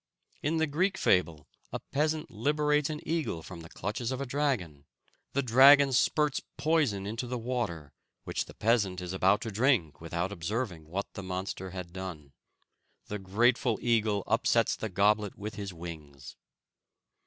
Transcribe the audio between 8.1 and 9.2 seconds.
which the peasant is